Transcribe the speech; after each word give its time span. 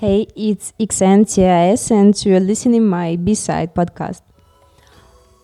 Hey, 0.00 0.28
it's 0.36 0.72
XNTIS 0.78 1.90
and 1.90 2.24
you're 2.24 2.38
listening 2.38 2.86
my 2.86 3.16
B-side 3.16 3.74
podcast. 3.74 4.22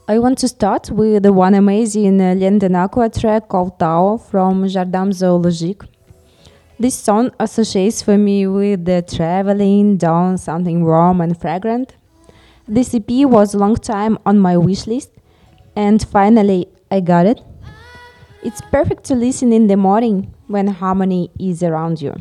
I 0.06 0.20
want 0.20 0.38
to 0.38 0.46
start 0.46 0.92
with 0.92 1.24
the 1.24 1.32
one 1.32 1.54
amazing 1.54 2.20
uh, 2.20 2.34
Linden 2.34 2.76
Aqua 2.76 3.10
track 3.10 3.48
called 3.48 3.80
Tao 3.80 4.16
from 4.16 4.68
Jardin 4.68 5.10
Zoologique. 5.10 5.88
This 6.78 6.94
song 6.94 7.32
associates 7.40 8.00
for 8.00 8.16
me 8.16 8.46
with 8.46 8.84
the 8.84 9.02
traveling 9.02 9.96
down 9.96 10.38
something 10.38 10.84
warm 10.84 11.20
and 11.20 11.36
fragrant. 11.36 11.96
This 12.68 12.94
EP 12.94 13.26
was 13.26 13.54
a 13.54 13.58
long 13.58 13.74
time 13.74 14.18
on 14.24 14.38
my 14.38 14.56
wish 14.56 14.86
list 14.86 15.10
and 15.74 16.00
finally 16.00 16.68
I 16.92 17.00
got 17.00 17.26
it. 17.26 17.42
It's 18.44 18.60
perfect 18.60 19.02
to 19.06 19.16
listen 19.16 19.52
in 19.52 19.66
the 19.66 19.76
morning 19.76 20.32
when 20.46 20.68
harmony 20.68 21.32
is 21.40 21.64
around 21.64 22.00
you. 22.00 22.14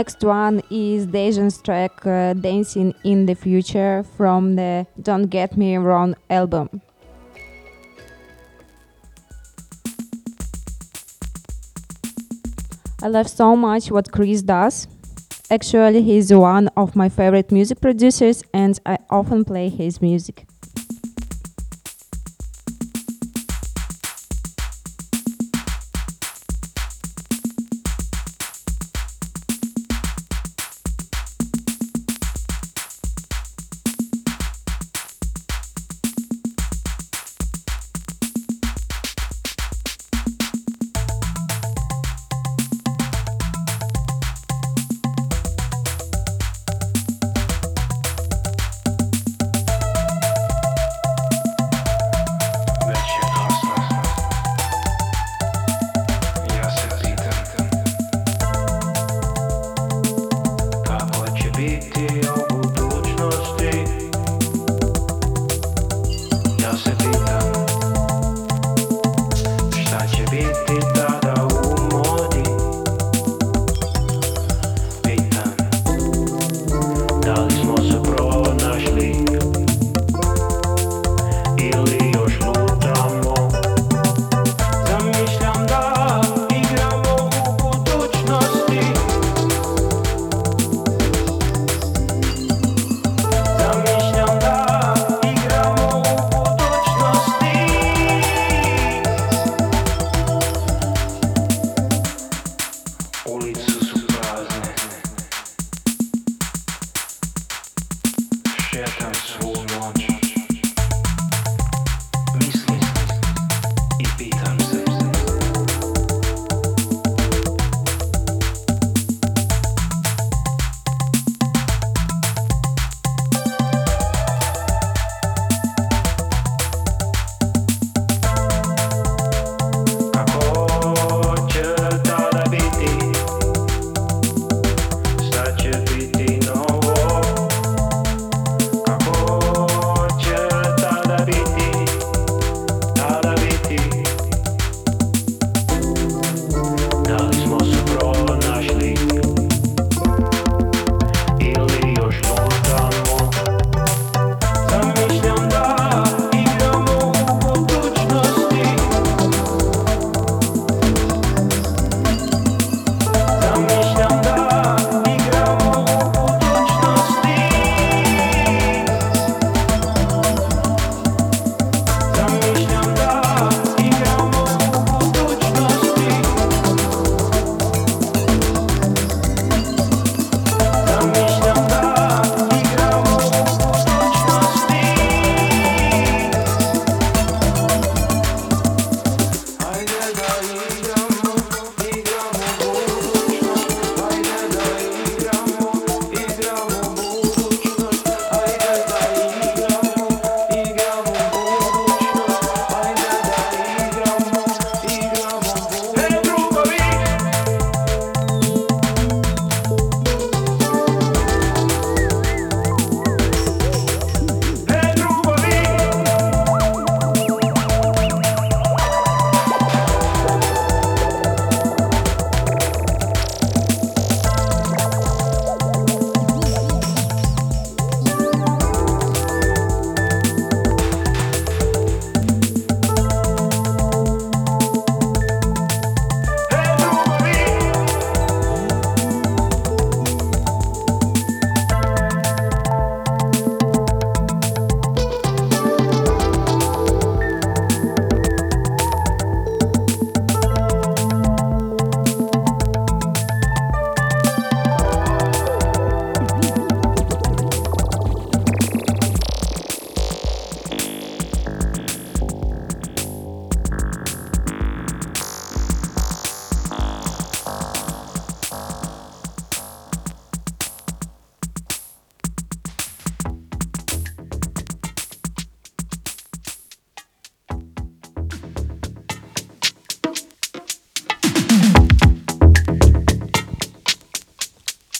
Next 0.00 0.24
one 0.24 0.62
is 0.70 1.06
Dejan's 1.06 1.60
track 1.60 2.06
uh, 2.06 2.32
Dancing 2.32 2.94
in 3.04 3.26
the 3.26 3.34
Future 3.34 4.02
from 4.16 4.56
the 4.56 4.86
Don't 5.02 5.26
Get 5.26 5.58
Me 5.58 5.76
Wrong 5.76 6.16
album. 6.30 6.80
I 13.02 13.08
love 13.08 13.28
so 13.28 13.54
much 13.54 13.90
what 13.90 14.10
Chris 14.10 14.40
does. 14.40 14.88
Actually, 15.50 16.00
he's 16.00 16.32
one 16.32 16.68
of 16.78 16.96
my 16.96 17.10
favorite 17.10 17.52
music 17.52 17.82
producers 17.82 18.42
and 18.54 18.80
I 18.86 18.96
often 19.10 19.44
play 19.44 19.68
his 19.68 20.00
music. 20.00 20.46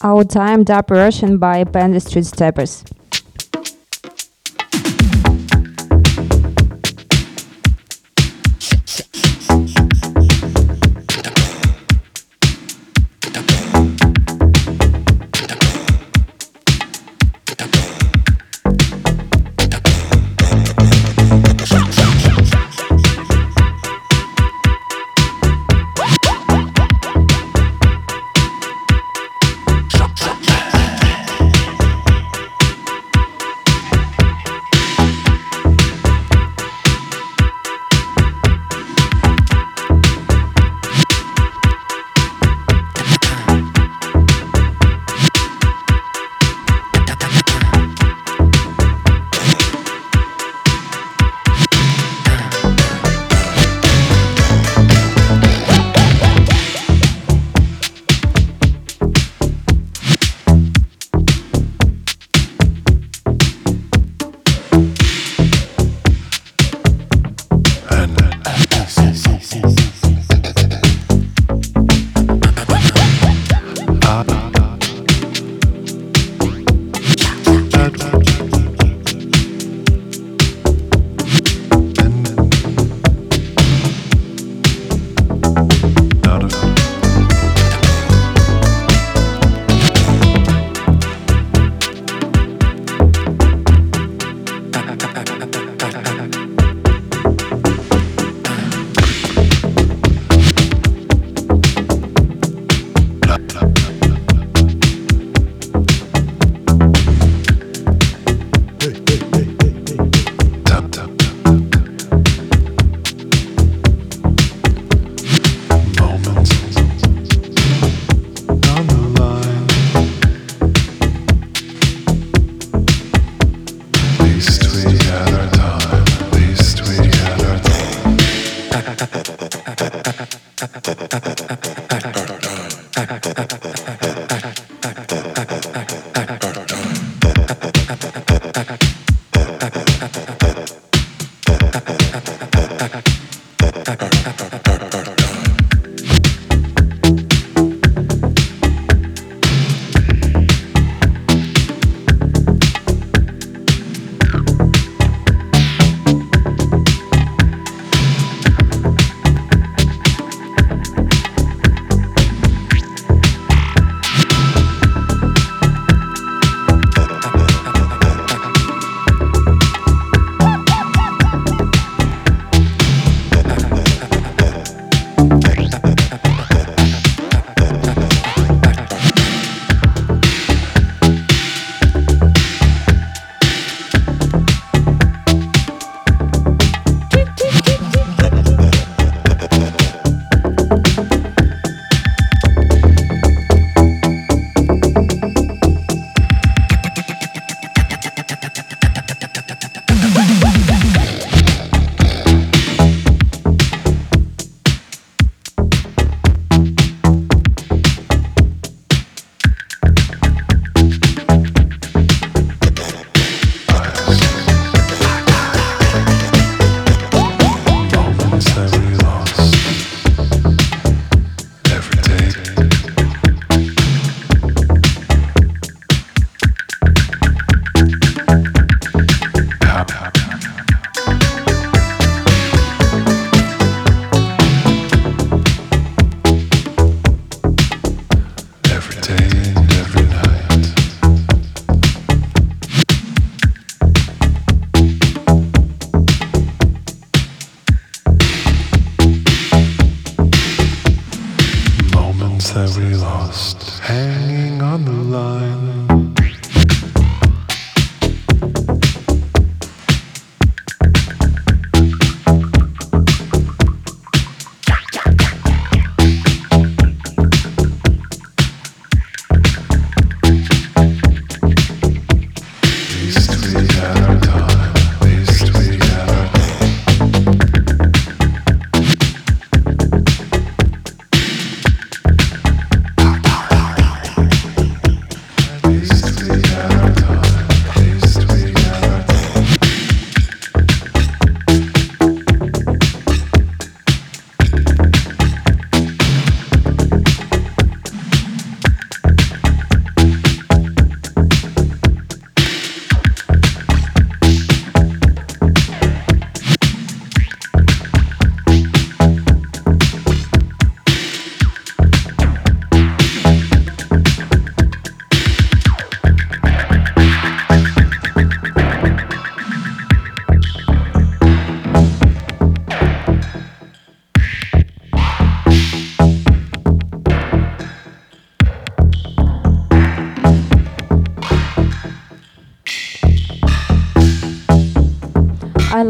Our 0.03 0.25
Time 0.25 0.65
Dub 0.65 0.91
Russian 0.91 1.37
by 1.37 1.63
Panda 1.65 2.01
Street 2.01 2.25
Steppers. 2.25 2.85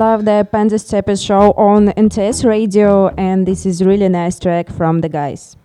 Love 0.00 0.24
the 0.24 0.48
Panda 0.50 0.78
Stepper 0.78 1.14
show 1.14 1.52
on 1.58 1.88
NTS 1.88 2.46
radio, 2.46 3.08
and 3.18 3.46
this 3.46 3.66
is 3.66 3.84
really 3.84 4.08
nice 4.08 4.38
track 4.38 4.70
from 4.70 5.02
the 5.02 5.10
guys. 5.10 5.58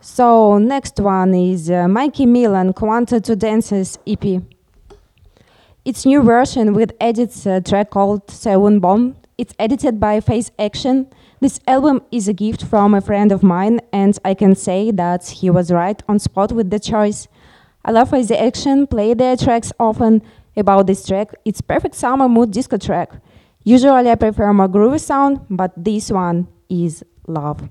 So 0.00 0.58
next 0.58 0.98
one 0.98 1.32
is 1.32 1.70
uh, 1.70 1.86
Mikey 1.86 2.26
Milan 2.26 2.72
Quanta 2.72 3.20
to 3.20 3.36
Dances 3.36 3.96
EP. 4.08 4.42
It's 5.84 6.04
new 6.04 6.20
version 6.20 6.72
with 6.74 6.90
edits 7.00 7.46
uh, 7.46 7.60
track 7.60 7.90
called 7.90 8.28
Seven 8.28 8.80
Bomb. 8.80 9.14
It's 9.38 9.54
edited 9.56 10.00
by 10.00 10.18
Faze 10.18 10.50
Action. 10.58 11.06
This 11.38 11.60
album 11.68 12.02
is 12.10 12.26
a 12.26 12.32
gift 12.32 12.64
from 12.64 12.92
a 12.92 13.00
friend 13.00 13.30
of 13.30 13.44
mine, 13.44 13.78
and 13.92 14.18
I 14.24 14.34
can 14.34 14.56
say 14.56 14.90
that 14.90 15.28
he 15.28 15.48
was 15.48 15.70
right 15.70 16.02
on 16.08 16.18
spot 16.18 16.50
with 16.50 16.70
the 16.70 16.80
choice. 16.80 17.28
I 17.84 17.92
love 17.92 18.10
Faze 18.10 18.32
Action, 18.32 18.88
play 18.88 19.14
their 19.14 19.36
tracks 19.36 19.72
often, 19.78 20.22
about 20.56 20.86
this 20.86 21.06
track. 21.06 21.34
It's 21.44 21.60
perfect 21.60 21.94
summer 21.94 22.28
mood 22.28 22.50
disco 22.50 22.76
track. 22.76 23.12
Usually 23.64 24.10
I 24.10 24.14
prefer 24.16 24.52
more 24.52 24.68
groovy 24.68 25.00
sound, 25.00 25.40
but 25.48 25.72
this 25.76 26.10
one 26.10 26.48
is 26.68 27.04
love. 27.26 27.68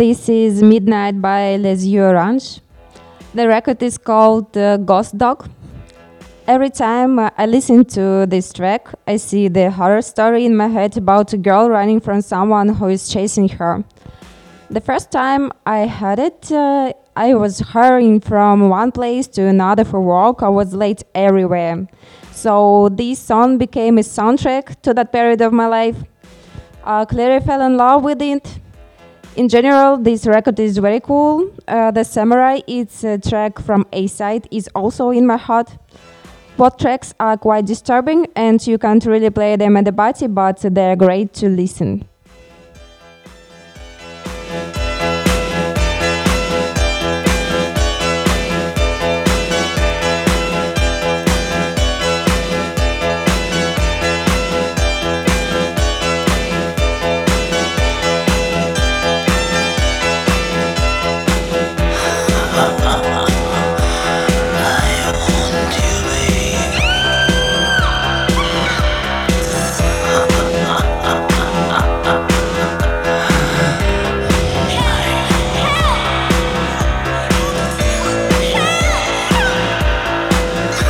This 0.00 0.30
is 0.30 0.62
Midnight 0.62 1.20
by 1.20 1.56
Les 1.56 1.84
Yeux 1.84 2.08
Orange. 2.08 2.62
The 3.34 3.46
record 3.46 3.82
is 3.82 3.98
called 3.98 4.56
uh, 4.56 4.78
Ghost 4.78 5.18
Dog. 5.18 5.46
Every 6.46 6.70
time 6.70 7.18
uh, 7.18 7.28
I 7.36 7.44
listen 7.44 7.84
to 7.96 8.24
this 8.24 8.50
track, 8.50 8.88
I 9.06 9.18
see 9.18 9.48
the 9.48 9.70
horror 9.70 10.00
story 10.00 10.46
in 10.46 10.56
my 10.56 10.68
head 10.68 10.96
about 10.96 11.34
a 11.34 11.36
girl 11.36 11.68
running 11.68 12.00
from 12.00 12.22
someone 12.22 12.70
who 12.70 12.86
is 12.86 13.10
chasing 13.10 13.50
her. 13.50 13.84
The 14.70 14.80
first 14.80 15.10
time 15.10 15.52
I 15.66 15.86
heard 15.86 16.18
it, 16.18 16.50
uh, 16.50 16.94
I 17.14 17.34
was 17.34 17.60
hurrying 17.60 18.20
from 18.20 18.70
one 18.70 18.92
place 18.92 19.26
to 19.36 19.42
another 19.42 19.84
for 19.84 20.00
work. 20.00 20.42
I 20.42 20.48
was 20.48 20.72
late 20.72 21.04
everywhere. 21.14 21.86
So 22.32 22.88
this 22.88 23.18
song 23.18 23.58
became 23.58 23.98
a 23.98 24.02
soundtrack 24.02 24.80
to 24.80 24.94
that 24.94 25.12
period 25.12 25.42
of 25.42 25.52
my 25.52 25.66
life. 25.66 25.98
I 26.84 27.04
clearly 27.04 27.44
fell 27.44 27.60
in 27.60 27.76
love 27.76 28.02
with 28.02 28.22
it. 28.22 28.60
In 29.36 29.48
general, 29.48 29.96
this 29.96 30.26
record 30.26 30.58
is 30.58 30.78
very 30.78 31.00
cool. 31.00 31.50
Uh, 31.68 31.92
the 31.92 32.04
Samurai, 32.04 32.60
its 32.66 33.04
a 33.04 33.16
track 33.16 33.60
from 33.60 33.86
A 33.92 34.06
side, 34.08 34.48
is 34.50 34.68
also 34.74 35.10
in 35.10 35.26
my 35.26 35.36
heart. 35.36 35.70
Both 36.56 36.78
tracks 36.78 37.14
are 37.20 37.36
quite 37.36 37.64
disturbing 37.64 38.26
and 38.34 38.64
you 38.66 38.76
can't 38.76 39.04
really 39.06 39.30
play 39.30 39.56
them 39.56 39.76
at 39.76 39.84
the 39.84 39.92
party, 39.92 40.26
but 40.26 40.58
they're 40.60 40.96
great 40.96 41.32
to 41.34 41.48
listen. 41.48 42.09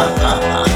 ha 0.00 0.06
ha 0.22 0.34
ha 0.40 0.69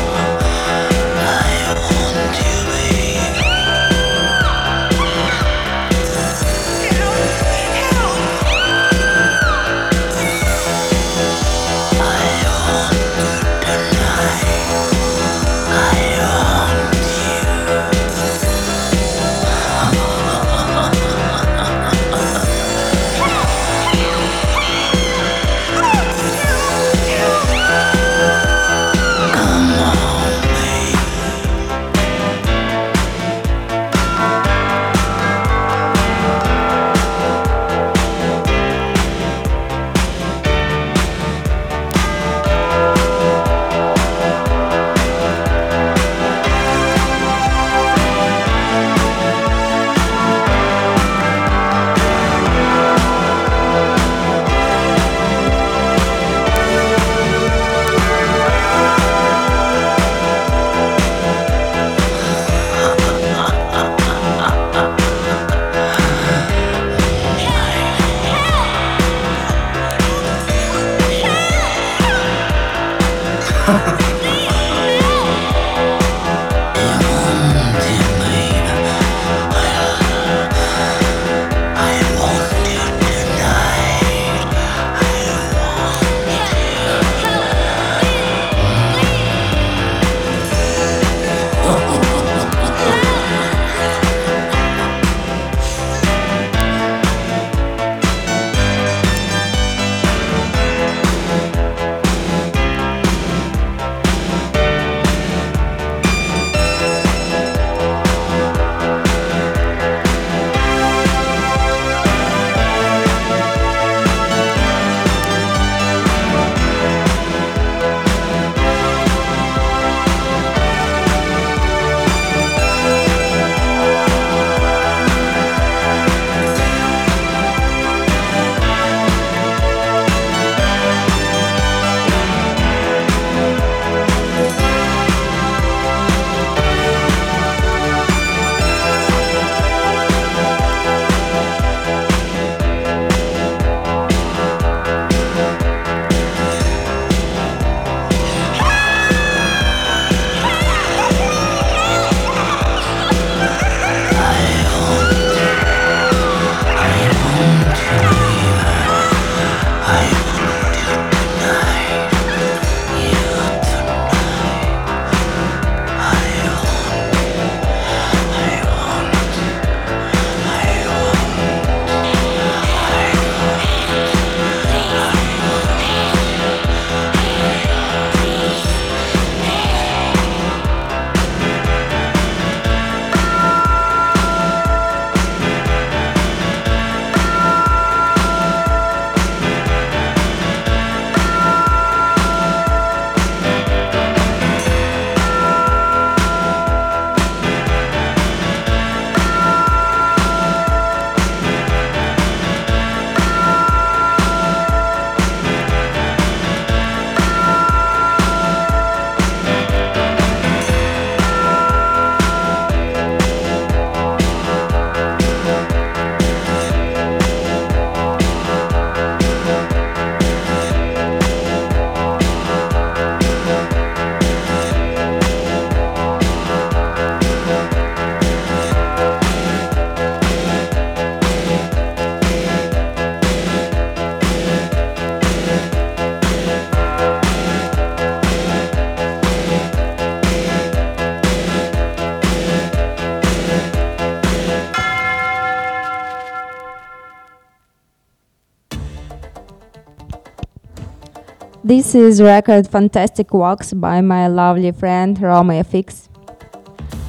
This 251.77 251.93
is 251.97 252.23
record 252.23 252.69
Fantastic 252.69 253.35
Walks 253.35 253.73
by 253.73 254.01
my 254.01 254.29
lovely 254.29 254.71
friend 254.71 255.21
Roma 255.21 255.55
FX. 255.55 256.09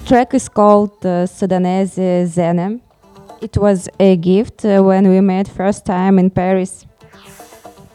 Track 0.08 0.34
is 0.34 0.50
called 0.50 1.06
uh, 1.06 1.28
Sudanese 1.28 2.00
Zene. 2.34 2.82
It 3.44 3.58
was 3.58 3.88
a 4.00 4.18
gift 4.18 4.66
uh, 4.66 4.82
when 4.82 5.08
we 5.08 5.22
met 5.22 5.48
first 5.48 5.86
time 5.86 6.18
in 6.18 6.32
Paris. 6.32 6.88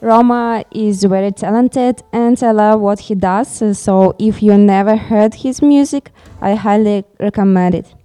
Roma 0.00 0.64
is 0.70 1.02
very 1.02 1.32
talented 1.32 2.04
and 2.12 2.40
I 2.40 2.52
love 2.52 2.80
what 2.80 3.00
he 3.00 3.16
does, 3.16 3.76
so 3.76 4.14
if 4.20 4.40
you 4.40 4.56
never 4.56 4.94
heard 4.94 5.34
his 5.34 5.60
music, 5.62 6.12
I 6.40 6.54
highly 6.54 7.02
recommend 7.18 7.74
it. 7.74 7.99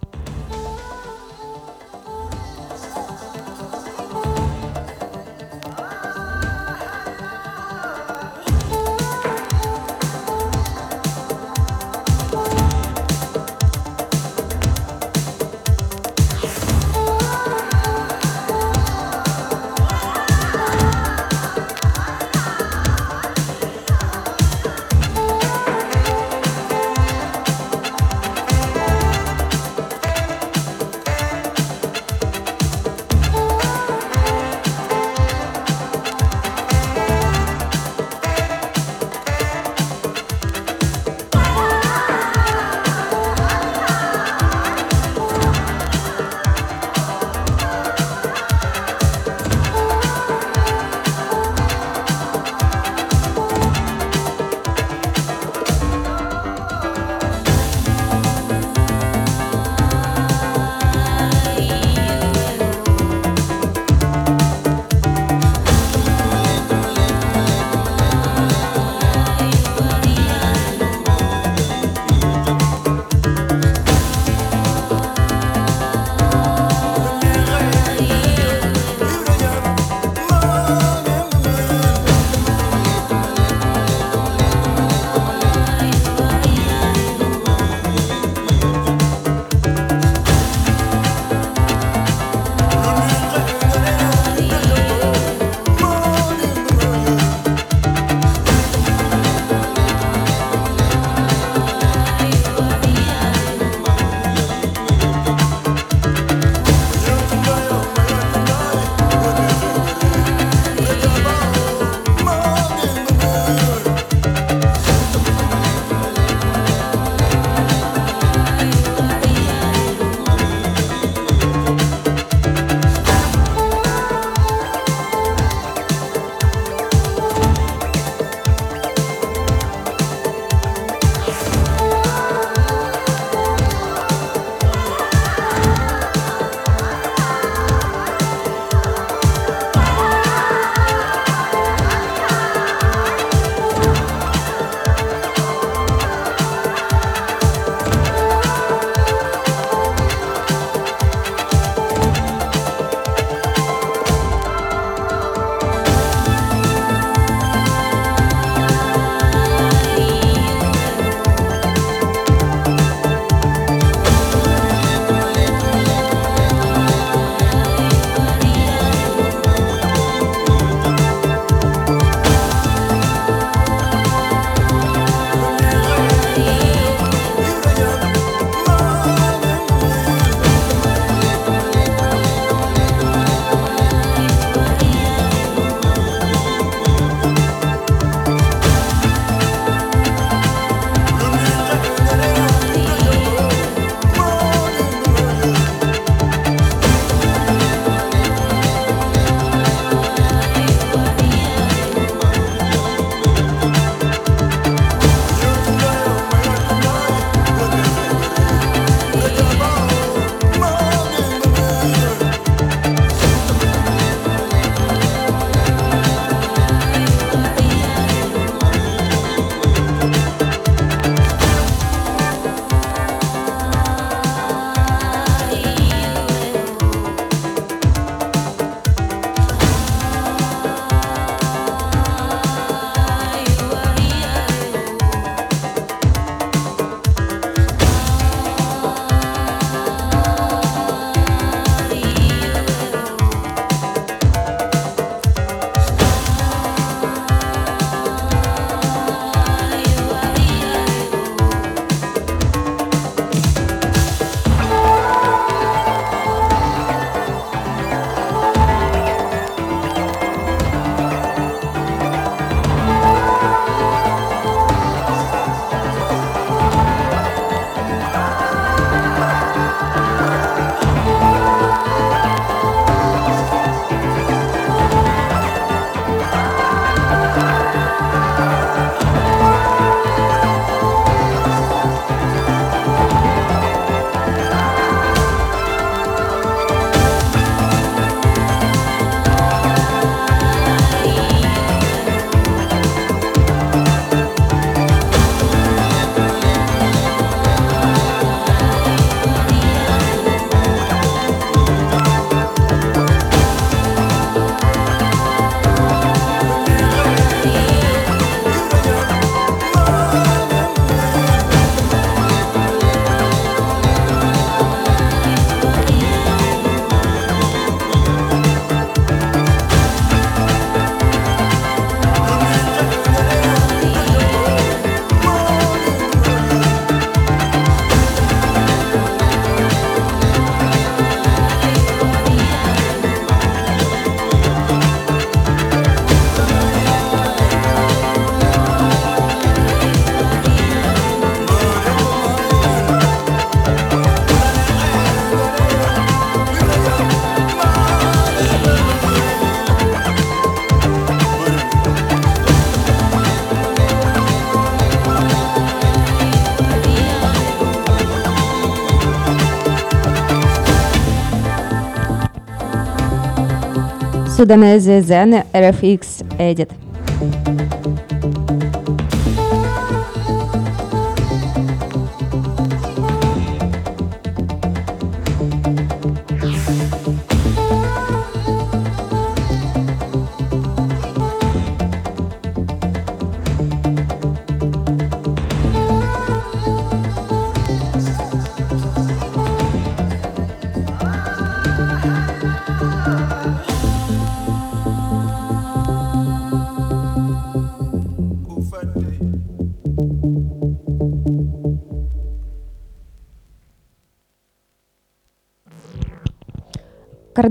Sudanese 364.46 365.02
Zen 365.02 365.42
RFX 365.52 366.22
Edit. 366.38 366.75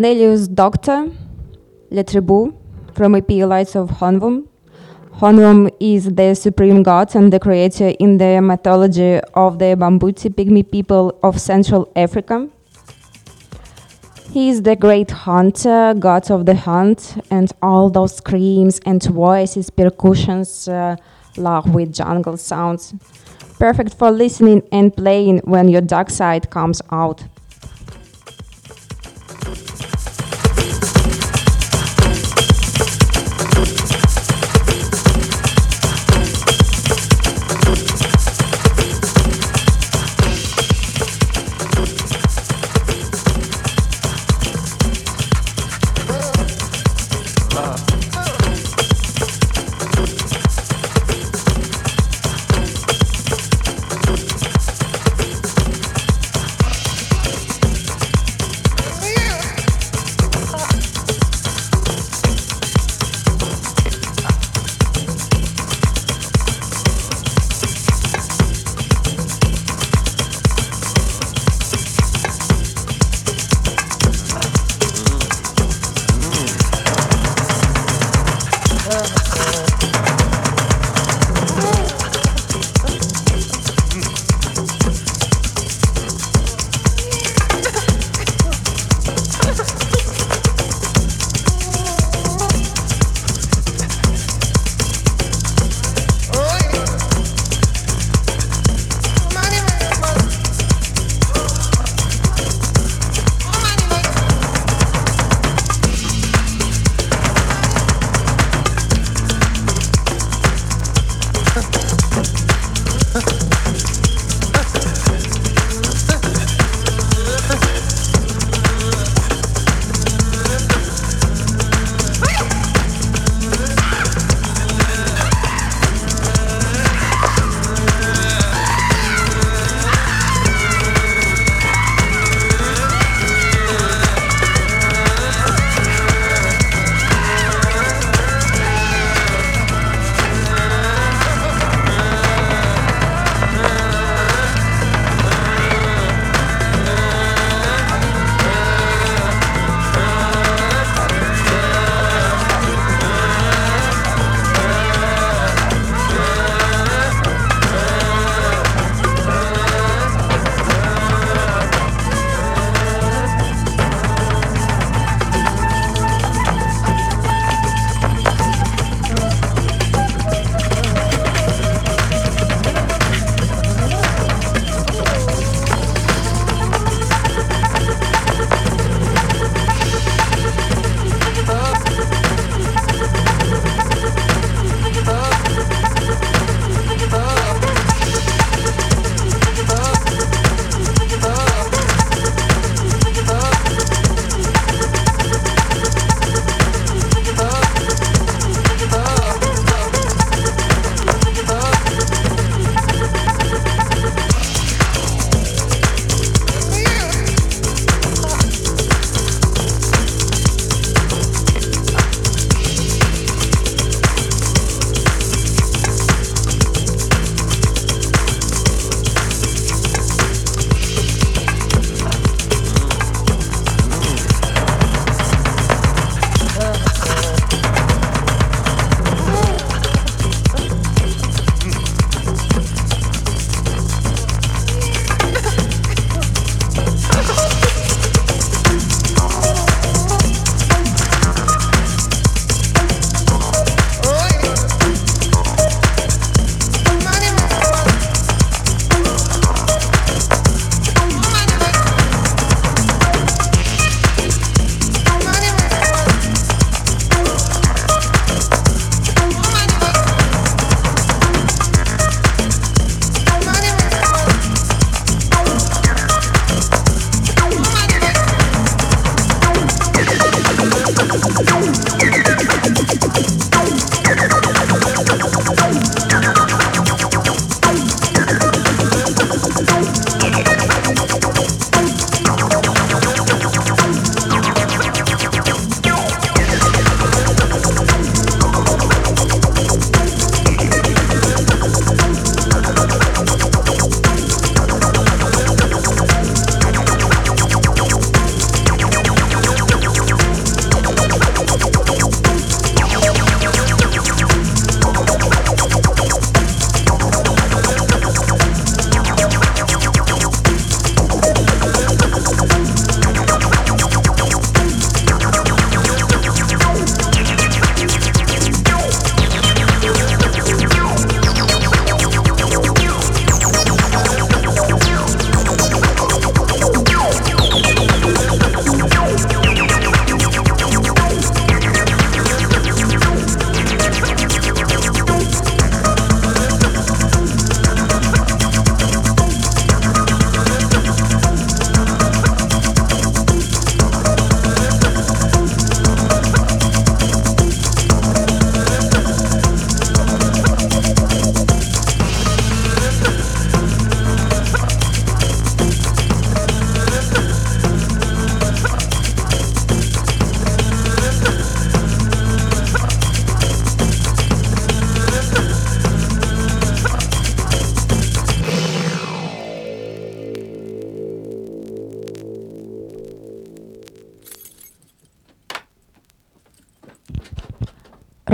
Cornelius 0.06 0.48
Doctor, 0.48 1.10
Le 1.90 2.04
Tribu, 2.04 2.54
from 2.94 3.16
EP 3.16 3.28
of 3.32 3.90
Khonvoum. 3.90 4.48
Khonvoum 5.18 5.72
is 5.80 6.06
the 6.14 6.36
supreme 6.36 6.84
god 6.84 7.16
and 7.16 7.34
the 7.34 7.40
creator 7.40 7.88
in 8.00 8.20
the 8.20 8.40
mythology 8.40 9.20
of 9.34 9.58
the 9.58 9.76
Bambuti 9.76 10.30
pygmy 10.30 10.62
people 10.70 11.18
of 11.24 11.42
Central 11.42 11.92
Africa. 11.96 12.48
He 14.32 14.50
is 14.50 14.62
the 14.62 14.76
great 14.76 15.10
hunter, 15.10 15.96
god 15.98 16.30
of 16.30 16.46
the 16.46 16.54
hunt, 16.54 17.18
and 17.32 17.52
all 17.64 17.90
those 17.90 18.18
screams 18.18 18.80
and 18.86 19.02
voices, 19.02 19.72
percussions, 19.72 20.68
uh, 20.68 20.98
along 21.36 21.74
with 21.74 21.92
jungle 21.92 22.38
sounds. 22.38 22.94
Perfect 23.58 23.96
for 23.96 24.12
listening 24.12 24.62
and 24.72 24.96
playing 24.96 25.40
when 25.46 25.68
your 25.68 25.82
dark 25.82 26.12
side 26.12 26.52
comes 26.52 26.80
out. 26.92 27.24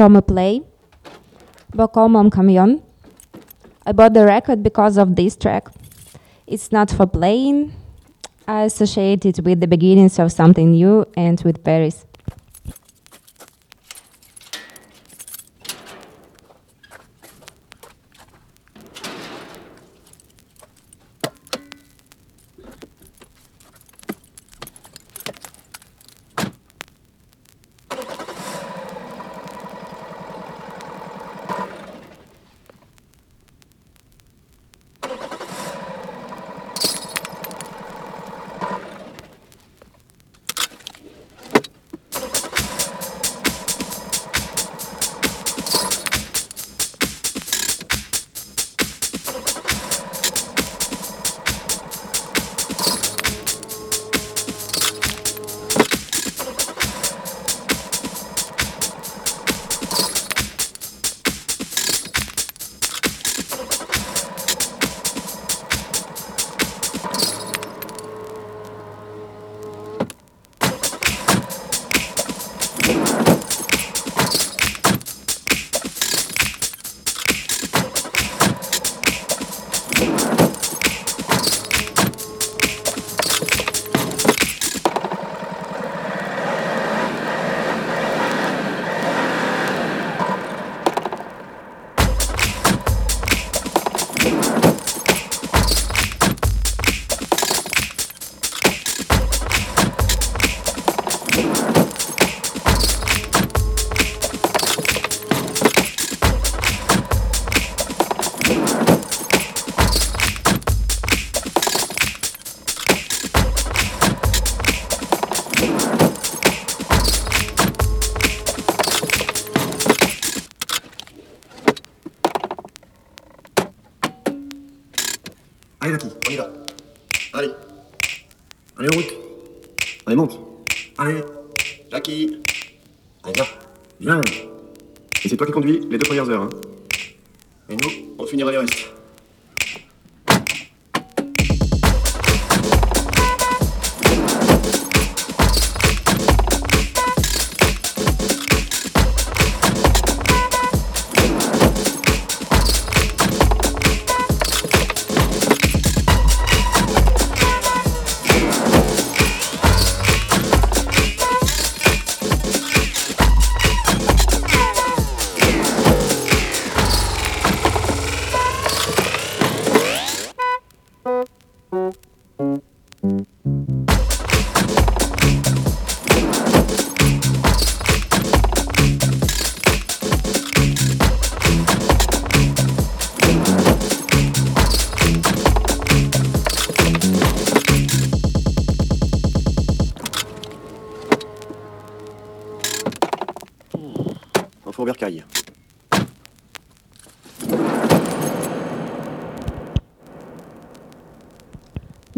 From 0.02 0.16
a 0.16 0.22
play, 0.24 0.64
Boko 1.76 2.08
Mon 2.08 2.32
Camion. 2.32 2.82
I 3.86 3.92
bought 3.92 4.16
the 4.16 4.26
record 4.26 4.64
because 4.64 4.98
of 4.98 5.16
this 5.16 5.36
track. 5.36 5.68
It's 6.48 6.72
not 6.72 6.90
for 6.90 7.06
playing. 7.06 7.74
I 8.48 8.64
associate 8.64 9.28
it 9.28 9.42
with 9.42 9.60
the 9.60 9.68
beginnings 9.68 10.18
of 10.18 10.32
something 10.32 10.72
new 10.72 11.06
and 11.16 11.40
with 11.42 11.64
Paris. 11.64 12.08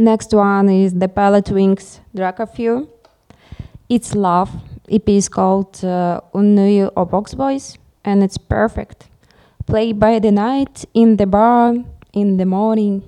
Next 0.03 0.33
one 0.33 0.67
is 0.67 0.93
the 0.93 1.07
Palette 1.07 1.49
Wings 1.49 2.01
Dracafew. 2.13 2.89
It's 3.87 4.13
Love. 4.13 4.51
EP 4.91 5.07
is 5.07 5.29
called 5.29 5.79
uh, 5.81 6.19
Unnuyu 6.33 6.91
Box 7.09 7.33
Boys, 7.33 7.77
and 8.03 8.21
it's 8.21 8.37
perfect. 8.37 9.07
Play 9.65 9.93
by 9.93 10.19
the 10.19 10.29
night, 10.29 10.83
in 10.93 11.15
the 11.15 11.25
bar, 11.25 11.75
in 12.11 12.35
the 12.35 12.45
morning. 12.45 13.03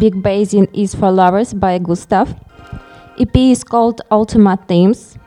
Big 0.00 0.22
Basin 0.22 0.66
is 0.72 0.94
for 0.94 1.12
Lovers 1.12 1.52
by 1.52 1.76
Gustav. 1.76 2.34
EP 3.18 3.36
is 3.36 3.62
called 3.62 4.00
Ultimate 4.10 4.66
Themes. 4.66 5.18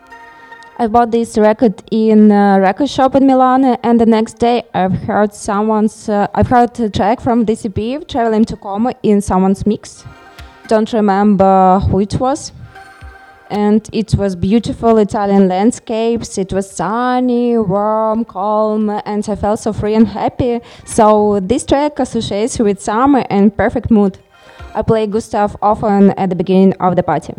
I 0.79 0.87
bought 0.87 1.11
this 1.11 1.37
record 1.37 1.83
in 1.91 2.31
a 2.31 2.59
record 2.59 2.89
shop 2.89 3.13
in 3.13 3.27
Milan, 3.27 3.65
and 3.83 4.01
the 4.01 4.07
next 4.07 4.39
day 4.39 4.63
I've 4.73 4.97
heard 5.03 5.31
someone's. 5.31 6.09
Uh, 6.09 6.25
I've 6.33 6.47
heard 6.47 6.79
a 6.79 6.89
track 6.89 7.21
from 7.21 7.45
this 7.45 7.67
EP, 7.67 8.07
Traveling 8.07 8.45
to 8.45 8.55
Como, 8.55 8.89
in 9.03 9.21
someone's 9.21 9.63
mix. 9.67 10.05
Don't 10.67 10.91
remember 10.91 11.79
who 11.91 11.99
it 11.99 12.19
was. 12.19 12.51
And 13.51 13.87
it 13.93 14.15
was 14.15 14.35
beautiful 14.35 14.97
Italian 14.97 15.47
landscapes. 15.47 16.39
It 16.39 16.51
was 16.51 16.67
sunny, 16.71 17.59
warm, 17.59 18.25
calm, 18.25 18.89
and 19.05 19.29
I 19.29 19.35
felt 19.35 19.59
so 19.59 19.71
free 19.71 19.93
and 19.93 20.07
happy. 20.07 20.61
So 20.83 21.39
this 21.41 21.63
track 21.63 21.99
associates 21.99 22.57
with 22.57 22.81
summer 22.81 23.23
and 23.29 23.55
perfect 23.55 23.91
mood. 23.91 24.17
I 24.75 24.81
play 24.81 25.05
Gustav 25.05 25.55
often 25.61 26.11
at 26.11 26.29
the 26.29 26.35
beginning 26.35 26.73
of 26.79 26.95
the 26.95 27.03
party. 27.03 27.33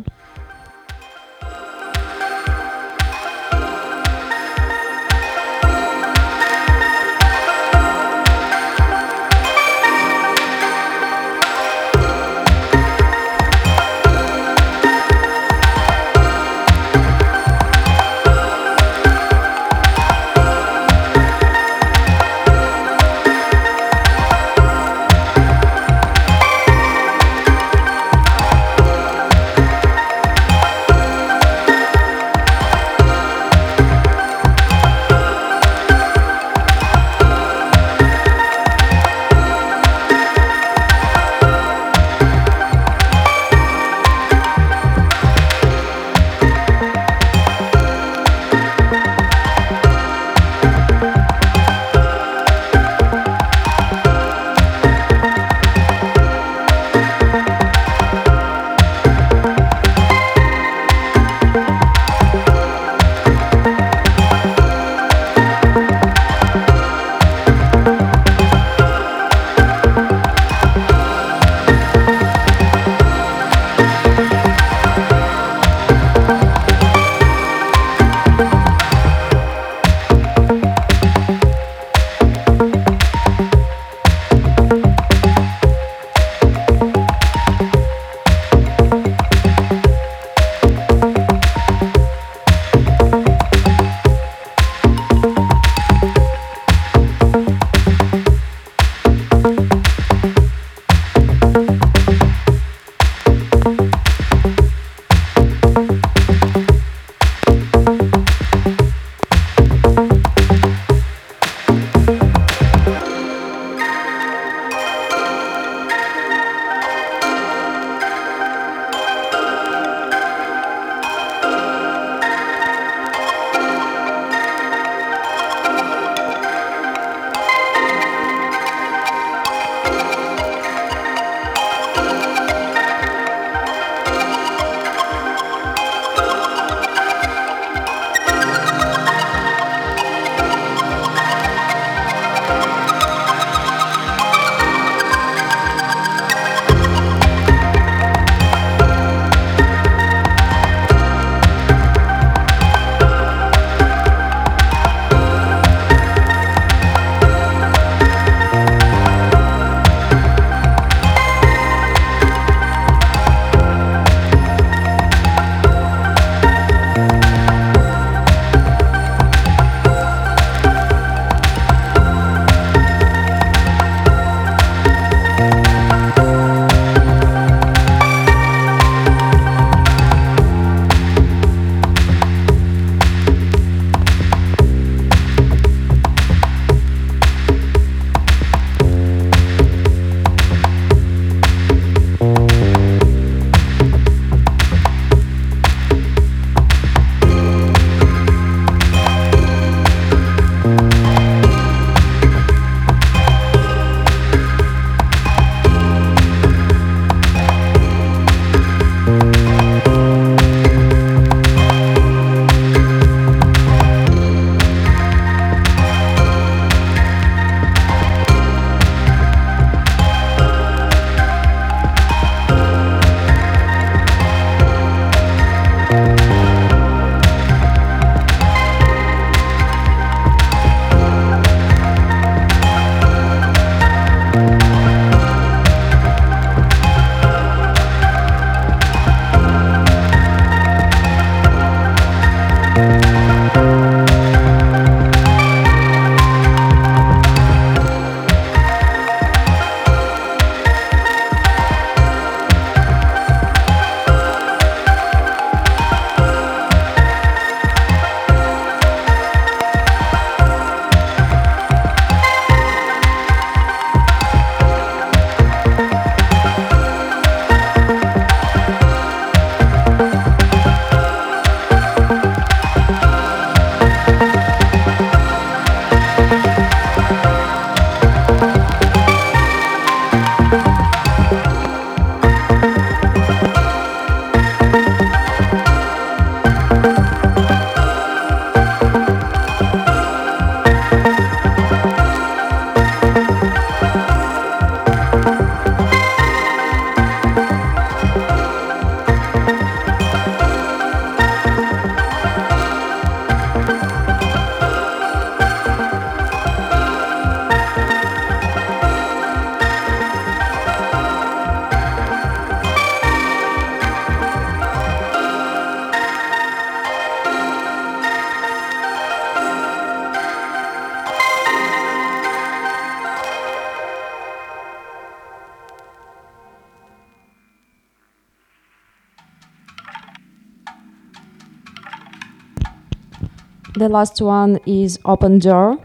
The 333.84 333.90
last 333.90 334.22
one 334.22 334.60
is 334.64 334.98
Open 335.04 335.38
Door, 335.38 335.76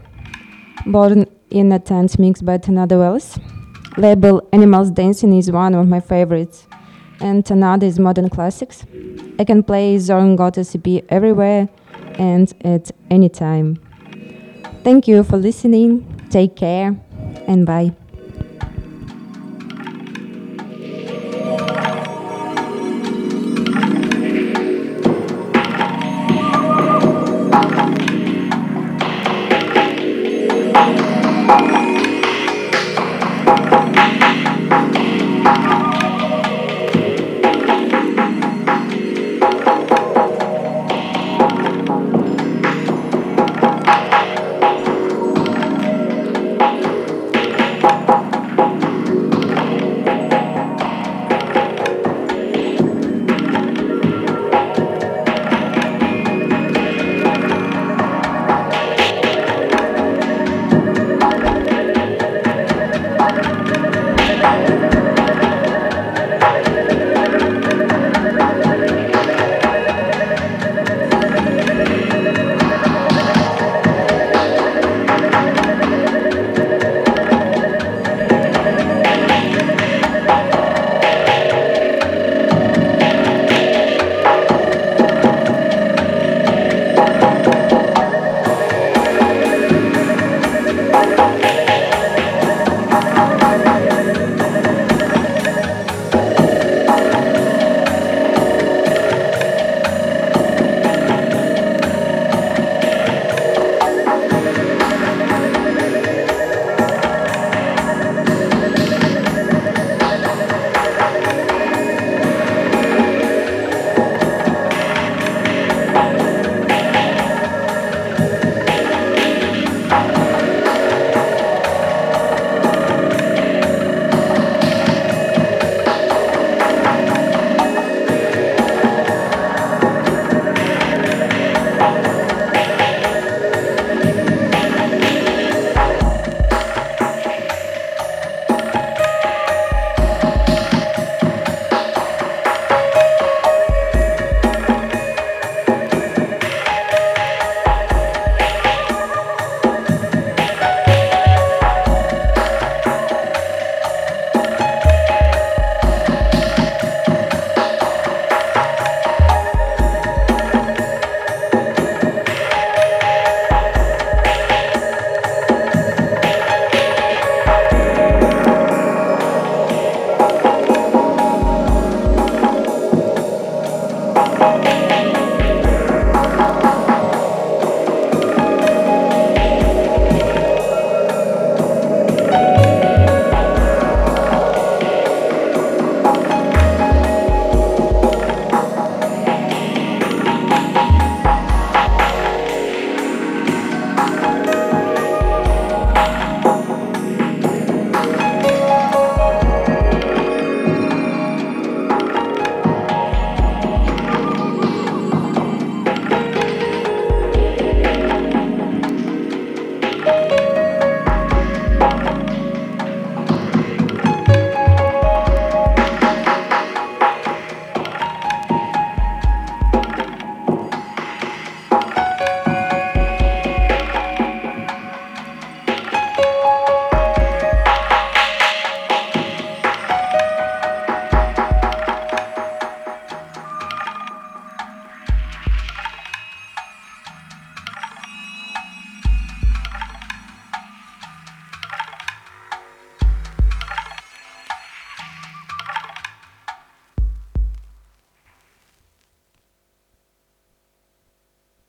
born 0.86 1.26
in 1.50 1.70
a 1.70 1.78
tent 1.78 2.18
mixed 2.18 2.46
by 2.46 2.56
Tornado 2.56 2.98
Wallace. 2.98 3.38
Label 3.98 4.40
Animals 4.54 4.90
Dancing 4.90 5.36
is 5.36 5.50
one 5.52 5.74
of 5.74 5.86
my 5.86 6.00
favorites, 6.00 6.66
and 7.20 7.44
Tanada 7.44 7.84
is 7.84 7.98
modern 7.98 8.30
classics. 8.30 8.86
I 9.38 9.44
can 9.44 9.62
play 9.62 9.98
Zorn 9.98 10.34
Gota 10.34 10.64
CP 10.64 11.04
everywhere 11.10 11.68
and 12.14 12.50
at 12.64 12.90
any 13.10 13.28
time. 13.28 13.78
Thank 14.82 15.06
you 15.06 15.22
for 15.22 15.36
listening, 15.36 16.06
take 16.30 16.56
care, 16.56 16.98
and 17.46 17.66
bye. 17.66 17.94